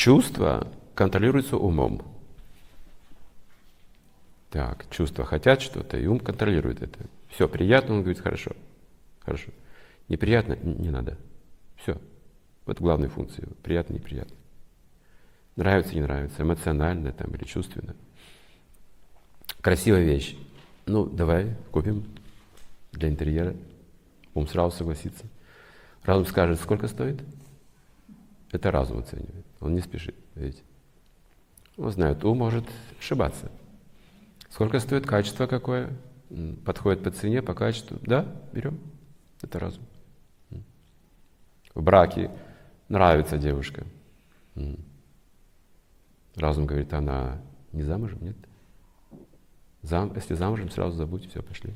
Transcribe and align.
чувства 0.00 0.66
контролируются 0.94 1.58
умом. 1.58 2.00
Так, 4.48 4.86
чувства 4.88 5.26
хотят 5.26 5.60
что-то, 5.60 5.98
и 5.98 6.06
ум 6.06 6.18
контролирует 6.18 6.80
это. 6.80 6.98
Все, 7.28 7.46
приятно, 7.46 7.96
он 7.96 8.00
говорит, 8.00 8.22
хорошо, 8.22 8.52
хорошо. 9.20 9.50
Неприятно, 10.08 10.56
не 10.62 10.88
надо. 10.88 11.18
Все. 11.76 12.00
Вот 12.64 12.80
главная 12.80 13.10
функция. 13.10 13.46
Приятно, 13.62 13.92
неприятно. 13.92 14.34
Нравится, 15.56 15.94
не 15.94 16.00
нравится, 16.00 16.42
эмоционально 16.42 17.12
там 17.12 17.30
или 17.34 17.44
чувственно. 17.44 17.94
Красивая 19.60 20.02
вещь. 20.02 20.34
Ну, 20.86 21.04
давай 21.04 21.54
купим 21.72 22.06
для 22.92 23.10
интерьера. 23.10 23.54
Ум 24.32 24.48
сразу 24.48 24.78
согласится. 24.78 25.26
Разум 26.04 26.24
скажет, 26.24 26.58
сколько 26.58 26.88
стоит? 26.88 27.22
Это 28.52 28.70
разум 28.70 28.98
оценивает. 28.98 29.46
Он 29.60 29.74
не 29.74 29.80
спешит, 29.80 30.14
видите. 30.34 30.62
Он 31.76 31.90
знает, 31.90 32.24
ум 32.24 32.38
может 32.38 32.64
ошибаться. 32.98 33.50
Сколько 34.48 34.80
стоит 34.80 35.06
качество 35.06 35.46
какое? 35.46 35.96
Подходит 36.64 37.02
по 37.02 37.10
цене, 37.10 37.42
по 37.42 37.54
качеству. 37.54 37.98
Да, 38.02 38.26
берем. 38.52 38.78
Это 39.42 39.58
разум. 39.58 39.84
В 41.74 41.82
браке 41.82 42.30
нравится 42.88 43.38
девушка. 43.38 43.86
Разум 46.34 46.66
говорит, 46.66 46.92
она 46.92 47.40
не 47.72 47.82
замужем, 47.82 48.22
нет? 48.22 48.36
Зам, 49.82 50.12
если 50.14 50.34
замужем, 50.34 50.70
сразу 50.70 50.96
забудь, 50.96 51.28
все, 51.30 51.42
пошли. 51.42 51.72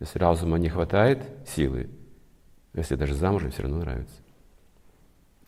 Если 0.00 0.18
разума 0.18 0.58
не 0.58 0.68
хватает 0.68 1.26
силы, 1.46 1.88
если 2.74 2.94
даже 2.94 3.14
замужем, 3.14 3.50
все 3.50 3.62
равно 3.62 3.78
нравится. 3.78 4.16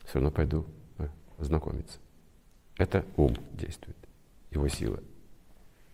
Все 0.07 0.15
равно 0.15 0.31
пойду 0.31 0.65
э, 0.99 1.09
знакомиться. 1.39 1.99
Это 2.79 3.05
ум 3.17 3.35
действует, 3.53 3.97
его 4.51 4.69
сила. 4.69 5.01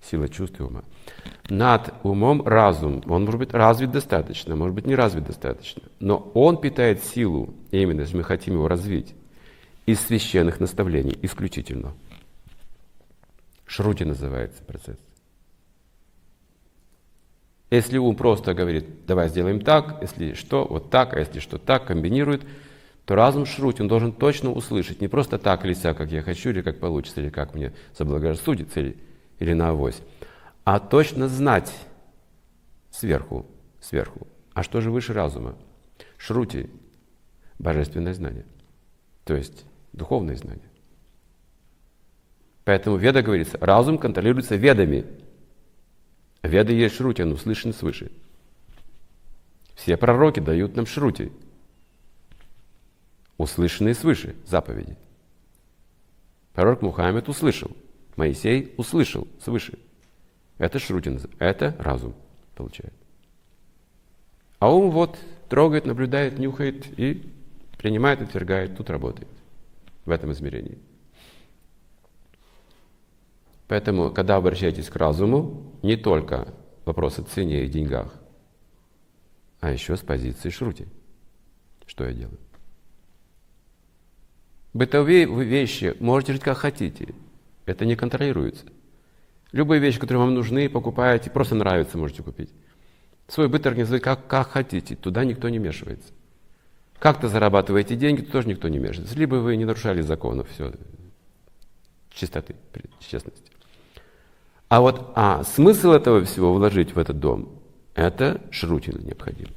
Сила 0.03 0.28
чувств 0.28 0.61
ума. 0.61 0.83
Над 1.48 1.95
умом 2.03 2.47
разум. 2.47 3.03
Он 3.06 3.25
может 3.25 3.39
быть 3.39 3.55
развит 3.55 3.92
достаточно, 3.92 4.56
может 4.56 4.75
быть 4.75 4.86
не 4.86 4.97
развит 4.97 5.25
достаточно. 5.25 5.83
Но 6.01 6.31
он 6.34 6.61
питает 6.61 7.03
силу, 7.05 7.55
именно 7.70 8.01
если 8.01 8.17
мы 8.17 8.25
хотим 8.25 8.55
его 8.55 8.67
развить, 8.67 9.14
из 9.86 10.01
священных 10.01 10.61
наставлений 10.61 11.17
исключительно. 11.23 11.95
Шрути 13.64 14.05
называется 14.05 14.62
процесс. 14.64 14.98
Если 17.70 17.97
ум 17.97 18.17
просто 18.17 18.53
говорит, 18.53 19.06
давай 19.06 19.29
сделаем 19.29 19.61
так, 19.61 20.03
если 20.03 20.34
что, 20.34 20.67
вот 20.67 20.91
так, 20.91 21.14
а 21.14 21.20
если 21.20 21.39
что 21.39 21.56
так, 21.56 21.86
комбинирует, 21.86 22.42
то 23.05 23.14
разум 23.14 23.47
шрути, 23.47 23.83
он 23.83 23.89
должен 23.89 24.12
точно 24.12 24.53
услышать, 24.53 25.00
не 25.00 25.08
просто 25.08 25.39
так 25.39 25.64
или 25.64 25.75
сяк, 25.75 25.97
как 25.97 26.11
я 26.12 26.22
хочу, 26.22 26.50
или 26.50 26.62
как 26.62 26.78
получится, 26.78 27.20
или 27.20 27.31
как 27.31 27.55
мне 27.55 27.72
заблагорассудится, 27.97 28.81
или, 28.81 28.97
или 29.39 29.53
на 29.53 29.70
авось, 29.70 30.00
а 30.64 30.78
точно 30.78 31.28
знать 31.28 31.73
сверху, 32.91 33.47
сверху. 33.80 34.27
А 34.55 34.62
что 34.62 34.80
же 34.80 34.91
выше 34.91 35.12
разума? 35.12 35.56
Шрути– 36.17 36.70
божественное 37.58 38.14
знание, 38.14 38.47
то 39.25 39.34
есть 39.34 39.64
духовное 39.92 40.36
знание. 40.36 40.70
Поэтому 42.64 42.97
Веда 42.97 43.23
говорится, 43.23 43.58
разум 43.61 43.98
контролируется 43.98 44.56
ведами– 44.56 45.05
Веды 46.42 46.73
есть 46.73 46.97
шрути, 46.97 47.23
он 47.23 47.33
услышан 47.33 47.73
свыше. 47.73 48.11
Все 49.75 49.97
пророки 49.97 50.41
дают 50.41 50.77
нам 50.77 50.86
шрути, 50.86 51.33
услышанные 53.43 53.95
свыше 53.95 54.37
заповеди. 54.47 54.97
Пророк 56.55 56.83
Мухаммед 56.83 57.29
услышал, 57.29 57.71
Моисей 58.17 58.75
услышал 58.77 59.27
свыше. 59.41 59.79
Это 60.59 60.79
шрути, 60.79 61.19
это 61.39 61.75
разум 61.79 62.15
получает. 62.55 62.93
А 64.58 64.73
ум 64.73 64.91
вот 64.91 65.19
трогает, 65.48 65.86
наблюдает, 65.86 66.39
нюхает 66.39 66.98
и 66.98 67.29
принимает, 67.79 68.23
отвергает, 68.23 68.77
тут 68.77 68.91
работает 68.91 69.29
в 70.05 70.11
этом 70.11 70.31
измерении. 70.33 70.79
Поэтому, 73.67 74.11
когда 74.11 74.36
обращаетесь 74.36 74.89
к 74.89 74.97
разуму, 74.97 75.73
не 75.83 75.97
только 75.97 76.55
вопрос 76.85 77.19
о 77.19 77.23
цене 77.23 77.64
и 77.64 77.69
деньгах, 77.69 78.13
а 79.61 79.73
еще 79.73 79.97
с 79.97 80.01
позиции 80.01 80.51
шрути. 80.51 80.86
Что 81.86 82.05
я 82.05 82.13
делаю? 82.13 82.39
Бытовые 84.74 85.27
вещи 85.27 85.94
можете 86.00 86.33
жить 86.33 86.42
как 86.42 86.58
хотите. 86.58 87.14
Это 87.66 87.84
не 87.84 87.94
контролируется. 87.94 88.66
Любые 89.52 89.80
вещи, 89.80 90.00
которые 90.00 90.24
вам 90.24 90.34
нужны, 90.34 90.68
покупаете, 90.68 91.30
просто 91.30 91.55
нравятся, 91.55 91.98
можете 91.98 92.22
купить. 92.22 92.50
Свой 93.28 93.48
быт 93.48 93.66
организуйте 93.66 94.02
как, 94.02 94.27
как 94.27 94.50
хотите, 94.50 94.96
туда 94.96 95.24
никто 95.24 95.48
не 95.48 95.58
вмешивается. 95.58 96.12
Как-то 96.98 97.28
зарабатываете 97.28 97.96
деньги, 97.96 98.22
тоже 98.22 98.48
никто 98.48 98.68
не 98.68 98.78
вмешивается. 98.78 99.18
Либо 99.18 99.36
вы 99.36 99.56
не 99.56 99.64
нарушали 99.64 100.00
законов, 100.00 100.48
все, 100.50 100.72
чистоты, 102.10 102.56
честности. 103.00 103.50
А 104.68 104.80
вот 104.80 105.12
а, 105.14 105.44
смысл 105.44 105.90
этого 105.90 106.24
всего 106.24 106.54
вложить 106.54 106.94
в 106.94 106.98
этот 106.98 107.20
дом, 107.20 107.60
это 107.94 108.40
шрутин 108.50 109.04
необходим. 109.04 109.48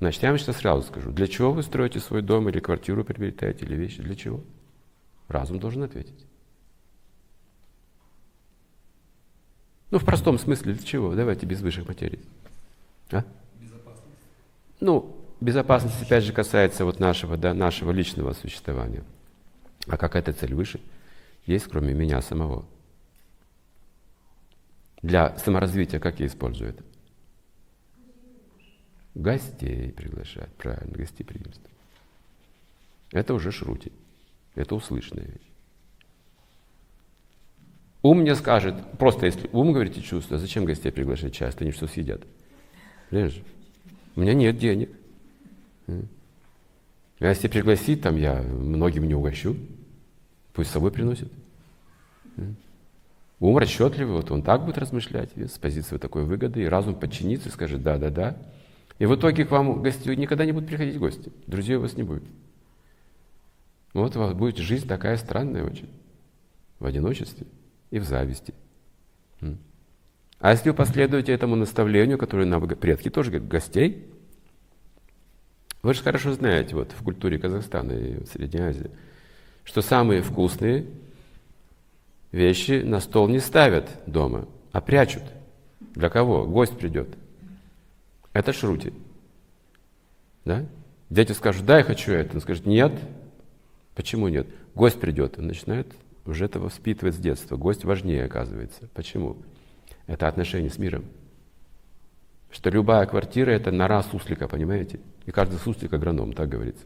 Значит, 0.00 0.22
я 0.22 0.30
вам 0.30 0.38
сейчас 0.38 0.56
сразу 0.56 0.82
скажу, 0.82 1.10
для 1.12 1.26
чего 1.26 1.52
вы 1.52 1.62
строите 1.62 2.00
свой 2.00 2.22
дом 2.22 2.48
или 2.48 2.58
квартиру 2.58 3.04
приобретаете, 3.04 3.64
или 3.64 3.74
вещи, 3.74 4.02
для 4.02 4.14
чего? 4.14 4.42
Разум 5.28 5.58
должен 5.58 5.82
ответить. 5.82 6.26
Ну, 9.90 9.98
в 9.98 10.04
простом 10.04 10.38
смысле, 10.38 10.74
для 10.74 10.82
чего? 10.82 11.14
Давайте 11.14 11.46
без 11.46 11.60
высших 11.60 11.86
материй. 11.86 12.20
А? 13.10 13.24
Безопасность. 13.60 14.06
Ну, 14.80 15.16
безопасность, 15.40 16.02
опять 16.02 16.24
же, 16.24 16.32
касается 16.32 16.84
вот 16.84 16.98
нашего, 16.98 17.36
да, 17.36 17.54
нашего 17.54 17.92
личного 17.92 18.32
существования. 18.32 19.04
А 19.86 19.96
какая-то 19.96 20.32
цель 20.32 20.54
выше 20.54 20.80
есть, 21.46 21.66
кроме 21.66 21.94
меня 21.94 22.20
самого 22.20 22.66
для 25.04 25.36
саморазвития 25.36 26.00
какие 26.00 26.26
используют? 26.26 26.80
Гостей 29.14 29.92
приглашать, 29.92 30.52
правильно, 30.54 30.96
гостеприимство. 30.96 31.70
Это 33.12 33.34
уже 33.34 33.52
шрути, 33.52 33.92
это 34.54 34.74
услышанная 34.74 35.24
вещь. 35.24 35.50
Ум 38.02 38.20
мне 38.20 38.34
скажет, 38.34 38.74
просто 38.98 39.26
если 39.26 39.48
ум 39.52 39.72
говорите 39.72 40.02
чувство, 40.02 40.36
зачем 40.36 40.64
гостей 40.64 40.90
приглашать 40.90 41.32
часто, 41.32 41.64
они 41.64 41.72
что 41.72 41.86
съедят? 41.86 42.22
Понимаешь? 43.08 43.40
У 44.16 44.20
меня 44.20 44.34
нет 44.34 44.58
денег. 44.58 44.90
Если 47.20 47.48
пригласить, 47.48 48.02
там 48.02 48.16
я 48.16 48.42
многим 48.42 49.06
не 49.06 49.14
угощу, 49.14 49.56
пусть 50.52 50.70
с 50.70 50.72
собой 50.72 50.90
приносят. 50.90 51.32
Ум 53.40 53.58
расчетливый, 53.58 54.16
вот 54.16 54.30
он 54.30 54.42
так 54.42 54.64
будет 54.64 54.78
размышлять 54.78 55.30
с 55.36 55.58
позиции 55.58 55.98
такой 55.98 56.24
выгоды, 56.24 56.62
и 56.62 56.66
разум 56.66 56.94
подчинится 56.94 57.48
и 57.48 57.52
скажет 57.52 57.82
«да, 57.82 57.96
да, 57.96 58.10
да». 58.10 58.36
И 58.98 59.06
в 59.06 59.14
итоге 59.14 59.44
к 59.44 59.50
вам 59.50 59.82
гости 59.82 60.08
никогда 60.10 60.44
не 60.44 60.52
будут 60.52 60.68
приходить 60.68 60.98
гости, 60.98 61.32
друзей 61.46 61.76
у 61.76 61.80
вас 61.80 61.96
не 61.96 62.02
будет. 62.02 62.24
Вот 63.92 64.16
у 64.16 64.20
вас 64.20 64.34
будет 64.34 64.58
жизнь 64.58 64.86
такая 64.86 65.16
странная 65.16 65.64
очень, 65.64 65.88
в 66.78 66.86
одиночестве 66.86 67.46
и 67.90 67.98
в 67.98 68.04
зависти. 68.04 68.54
А 70.38 70.50
если 70.50 70.70
вы 70.70 70.74
последуете 70.74 71.32
этому 71.32 71.56
наставлению, 71.56 72.18
которое 72.18 72.44
нам 72.44 72.66
предки 72.68 73.08
тоже 73.08 73.30
говорят, 73.30 73.48
гостей, 73.48 74.06
вы 75.82 75.94
же 75.94 76.02
хорошо 76.02 76.32
знаете 76.32 76.74
вот 76.74 76.92
в 76.92 77.02
культуре 77.02 77.38
Казахстана 77.38 77.92
и 77.92 78.24
в 78.24 78.26
Средней 78.26 78.60
Азии, 78.60 78.90
что 79.64 79.80
самые 79.80 80.22
вкусные 80.22 80.86
вещи 82.32 82.82
на 82.82 83.00
стол 83.00 83.28
не 83.28 83.38
ставят 83.38 83.88
дома, 84.06 84.48
а 84.72 84.80
прячут. 84.80 85.22
Для 85.94 86.10
кого? 86.10 86.46
Гость 86.46 86.76
придет. 86.76 87.08
Это 88.34 88.52
шрути. 88.52 88.92
Да? 90.44 90.66
Дети 91.08 91.32
скажут, 91.32 91.64
да, 91.64 91.78
я 91.78 91.84
хочу 91.84 92.12
это. 92.12 92.34
Он 92.34 92.40
скажет, 92.42 92.66
нет. 92.66 92.92
Почему 93.94 94.28
нет? 94.28 94.46
Гость 94.74 95.00
придет. 95.00 95.38
Он 95.38 95.46
начинает 95.46 95.86
уже 96.26 96.44
это 96.44 96.60
воспитывать 96.60 97.14
с 97.14 97.18
детства. 97.18 97.56
Гость 97.56 97.84
важнее, 97.84 98.24
оказывается. 98.24 98.88
Почему? 98.92 99.38
Это 100.06 100.28
отношение 100.28 100.70
с 100.70 100.78
миром. 100.78 101.04
Что 102.50 102.70
любая 102.70 103.06
квартира– 103.06 103.50
это 103.52 103.70
нора 103.70 104.02
суслика, 104.02 104.48
понимаете? 104.48 105.00
И 105.26 105.30
каждый 105.30 105.58
суслик– 105.58 105.92
агроном, 105.94 106.32
так 106.32 106.48
говорится. 106.48 106.84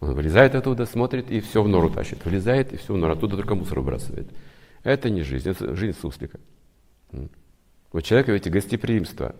Он 0.00 0.14
вылезает 0.14 0.54
оттуда, 0.54 0.86
смотрит 0.86 1.30
и 1.30 1.40
все 1.40 1.62
в 1.62 1.68
нору 1.68 1.90
тащит. 1.90 2.24
Вылезает 2.24 2.72
и 2.72 2.76
все 2.76 2.94
в 2.94 2.96
нору, 2.96 3.12
оттуда 3.12 3.36
только 3.36 3.54
мусор 3.54 3.80
выбрасывает. 3.80 4.28
Это 4.82 5.10
не 5.10 5.22
жизнь, 5.22 5.48
это 5.48 5.76
жизнь 5.76 5.96
суслика. 5.98 6.40
У 7.92 8.00
человека 8.00 8.32
ведь 8.32 8.50
гостеприимство. 8.50 9.36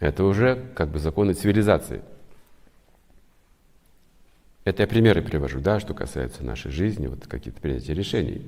Это 0.00 0.24
уже 0.24 0.72
как 0.74 0.90
бы 0.90 0.98
законы 0.98 1.34
цивилизации. 1.34 2.02
Это 4.64 4.82
я 4.82 4.88
примеры 4.88 5.22
привожу, 5.22 5.60
да, 5.60 5.78
что 5.78 5.94
касается 5.94 6.44
нашей 6.44 6.70
жизни, 6.70 7.06
вот 7.06 7.26
какие-то 7.26 7.60
принятия 7.60 7.94
решений. 7.94 8.42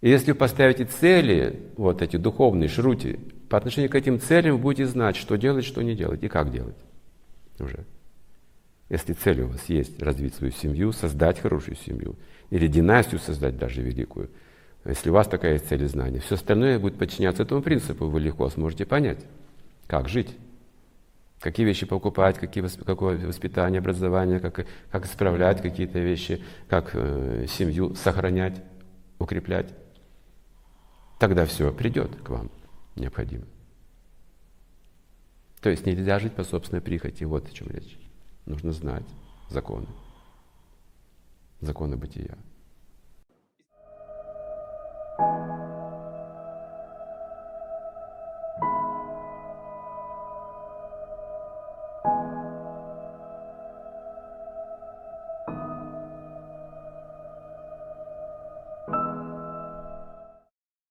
И 0.00 0.10
если 0.10 0.32
вы 0.32 0.38
поставите 0.38 0.84
цели, 0.84 1.60
вот 1.76 2.02
эти 2.02 2.16
духовные 2.16 2.68
шрути, 2.68 3.18
по 3.48 3.58
отношению 3.58 3.90
к 3.90 3.94
этим 3.94 4.20
целям 4.20 4.56
вы 4.56 4.58
будете 4.58 4.86
знать, 4.86 5.16
что 5.16 5.36
делать, 5.36 5.64
что 5.64 5.82
не 5.82 5.94
делать 5.94 6.22
и 6.22 6.28
как 6.28 6.50
делать 6.50 6.76
уже. 7.58 7.84
Если 8.88 9.14
цель 9.14 9.42
у 9.42 9.48
вас 9.48 9.64
есть 9.68 10.00
развить 10.00 10.34
свою 10.34 10.52
семью, 10.52 10.92
создать 10.92 11.40
хорошую 11.40 11.76
семью, 11.76 12.16
или 12.50 12.66
династию 12.68 13.20
создать 13.20 13.58
даже 13.58 13.82
великую, 13.82 14.30
если 14.88 15.10
у 15.10 15.12
вас 15.12 15.26
такая 15.26 15.58
цель 15.58 15.82
и 15.82 15.86
знание, 15.86 16.20
все 16.20 16.36
остальное 16.36 16.78
будет 16.78 16.98
подчиняться 16.98 17.42
этому 17.42 17.62
принципу, 17.62 18.06
вы 18.06 18.20
легко 18.20 18.48
сможете 18.50 18.86
понять, 18.86 19.24
как 19.86 20.08
жить, 20.08 20.36
какие 21.40 21.66
вещи 21.66 21.86
покупать, 21.86 22.38
какие, 22.38 22.64
какое 22.84 23.26
воспитание, 23.26 23.80
образование, 23.80 24.40
как, 24.40 24.66
как 24.90 25.06
исправлять 25.06 25.60
какие-то 25.60 25.98
вещи, 25.98 26.42
как 26.68 26.90
э, 26.94 27.46
семью 27.48 27.94
сохранять, 27.94 28.62
укреплять. 29.18 29.74
Тогда 31.18 31.46
все 31.46 31.72
придет 31.72 32.14
к 32.22 32.28
вам 32.28 32.50
необходимо. 32.94 33.44
То 35.60 35.70
есть 35.70 35.86
нельзя 35.86 36.18
жить 36.18 36.34
по 36.34 36.44
собственной 36.44 36.82
прихоти, 36.82 37.24
вот 37.24 37.48
о 37.48 37.50
чем 37.50 37.68
речь. 37.70 37.98
Нужно 38.44 38.72
знать 38.72 39.06
законы, 39.48 39.88
законы 41.60 41.96
бытия. 41.96 42.36